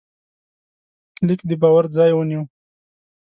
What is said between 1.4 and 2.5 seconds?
د باور ځای ونیو.